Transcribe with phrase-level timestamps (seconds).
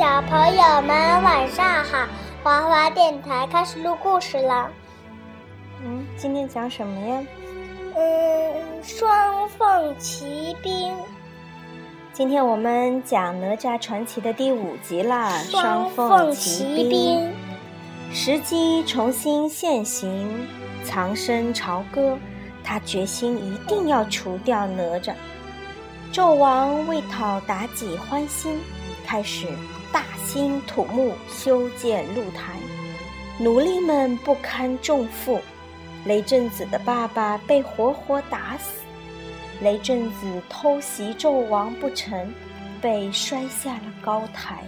[0.00, 2.08] 小朋友们晚上好，
[2.42, 4.70] 华华电台开始录故事了。
[5.84, 7.22] 嗯，今天讲什么呀？
[7.94, 10.96] 嗯，双凤骑兵。
[12.14, 17.30] 今天我们讲《哪吒传奇》的第五集啦，《双凤骑兵》。
[18.14, 20.48] 时机重新现形，
[20.82, 22.16] 藏身朝歌，
[22.64, 25.12] 他决心一定要除掉哪吒。
[26.10, 28.58] 纣王为讨妲己欢心，
[29.10, 29.48] 开始
[29.92, 32.52] 大兴土木，修建露台。
[33.40, 35.40] 奴隶们不堪重负，
[36.04, 38.82] 雷震子的爸爸被活活打死。
[39.60, 42.32] 雷震子偷袭纣王不成，
[42.80, 44.62] 被摔下了高台。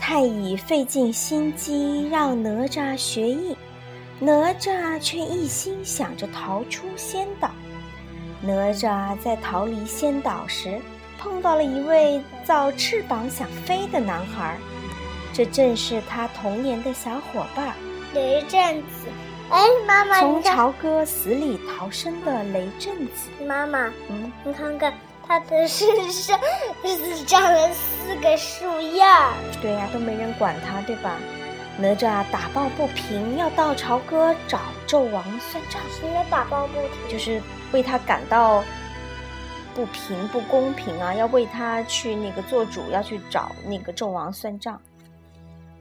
[0.00, 3.56] 太乙费尽心机让哪吒学艺，
[4.18, 7.52] 哪吒却一心想着逃出仙岛。
[8.42, 10.80] 哪吒在逃离仙岛时，
[11.18, 14.56] 碰到了一位造翅膀想飞的男孩，
[15.32, 17.74] 这正是他童年的小伙伴
[18.14, 19.08] 雷震子。
[19.50, 23.30] 哎，妈妈，从朝歌死里逃生的雷震子。
[23.46, 24.92] 妈妈，嗯，你看看
[25.26, 26.38] 他的身上
[27.26, 29.32] 长了四个树叶儿。
[29.60, 31.16] 对呀，都没人管他，对吧？
[31.78, 35.80] 哪吒打抱不平，要到朝歌找纣王算账。
[35.98, 36.90] 什么打抱不平？
[37.08, 37.40] 就是
[37.72, 38.62] 为他感到
[39.78, 41.14] 不平、不公平啊！
[41.14, 44.82] 要为他去那个做主，要去找那个纣王算账。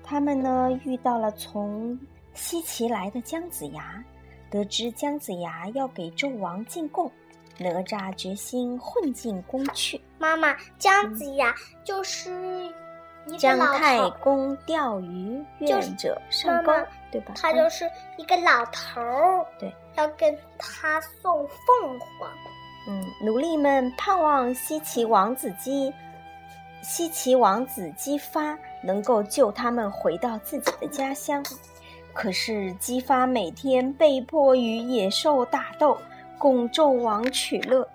[0.03, 1.97] 他们呢，遇到了从。
[2.35, 4.03] 西岐来的姜子牙，
[4.51, 7.11] 得知姜子牙要给纣王进贡，
[7.57, 9.99] 哪吒决心混进宫去。
[10.19, 11.51] 妈妈，姜子牙
[11.83, 12.71] 就是
[13.39, 16.71] 姜太公钓鱼，愿者上钩，
[17.11, 17.33] 对吧？
[17.35, 22.29] 他就是一个老头儿，对，要跟他送凤凰。
[22.87, 25.93] 嗯，奴隶们盼望西岐王子姬，
[26.81, 31.43] 西岐王子姬发能够救他们回到自己的家乡。
[32.13, 35.97] 可是姬发每天被迫与野兽打斗，
[36.37, 37.87] 供纣王取乐。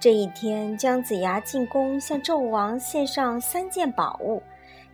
[0.00, 4.42] 这一天，姜子牙进宫向纣王献上三件宝物。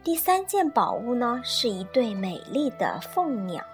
[0.04, 3.64] 第三件宝物呢，是一对美丽的凤鸟。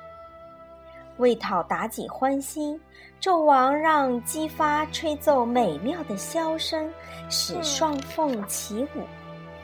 [1.19, 2.81] 为讨妲己欢心，
[3.21, 6.93] 纣王让姬发吹奏美妙的箫声，
[7.31, 9.03] 使双凤起舞。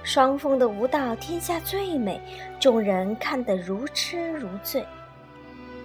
[0.03, 2.21] 双凤的舞蹈天下最美，
[2.59, 4.85] 众人看得如痴如醉。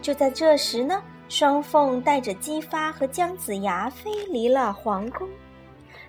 [0.02, 5.28] 就在这时呢，双凤带着姬发和姜子牙飞离了皇宫。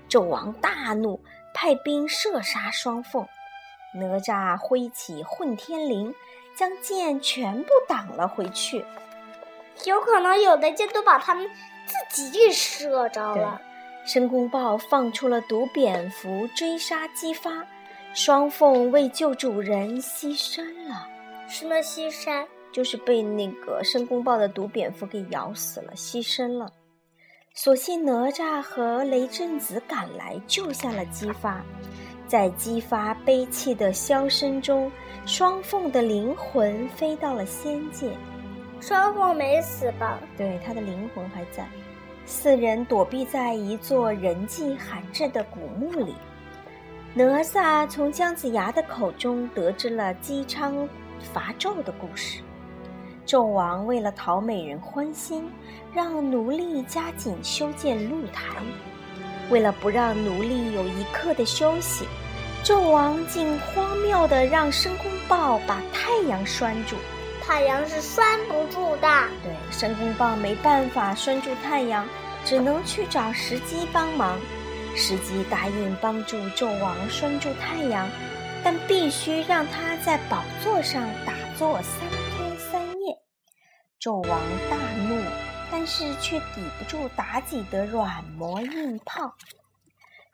[0.09, 1.21] 纣王大怒，
[1.53, 3.27] 派兵射杀双凤。
[3.95, 6.15] 哪吒挥起混天绫，
[6.55, 8.85] 将箭全部挡了回去。
[9.84, 11.49] 有可能有的箭都把他们
[11.87, 13.61] 自己给射着了。
[14.06, 17.66] 申公豹放出了毒蝙蝠追杀姬发，
[18.15, 21.06] 双凤为救主人牺牲了。
[21.49, 22.47] 什么牺牲？
[22.72, 26.71] 就是被那个申公豹的毒蝙蝠给咬死了，牺牲了。
[27.55, 31.62] 所幸哪吒和雷震子赶来救下了姬发，
[32.27, 34.93] 在姬发悲泣的箫声中，
[35.27, 38.11] 双凤的灵魂飞到了仙界。
[38.81, 40.19] 双凤没死吧？
[40.37, 41.66] 对，他的灵魂还在。
[42.25, 46.15] 四人躲避在一座人迹罕至的古墓里。
[47.15, 50.88] 哪吒从姜子牙的口中得知了姬昌
[51.33, 52.41] 伐纣的故事。
[53.27, 55.50] 纣王为了讨美人欢心，
[55.93, 58.44] 让奴隶加紧修建露台。
[59.50, 62.06] 为了不让奴隶有一刻的休息，
[62.62, 66.94] 纣王竟荒谬地让申公豹把太阳拴住。
[67.49, 69.09] 太阳是拴不住的。
[69.43, 72.07] 对，申公豹没办法拴住太阳，
[72.45, 74.39] 只能去找石矶帮忙。
[74.95, 78.07] 石矶答应帮助纣王拴住太阳，
[78.63, 83.17] 但必须让他在宝座上打坐三天三夜。
[83.99, 84.77] 纣王大
[85.09, 85.19] 怒，
[85.73, 89.35] 但是却抵不住妲己的软磨硬泡。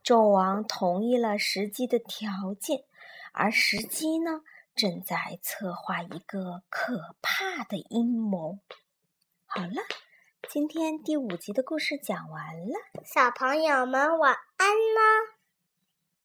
[0.04, 2.80] 纣王同意了石矶的条件，
[3.32, 4.40] 而石矶呢，
[4.74, 8.58] 正在策划一个可怕的阴谋。
[9.46, 9.82] 好了，
[10.48, 12.74] 今天第五集的故事讲完了，
[13.04, 15.33] 小朋友们晚安啦。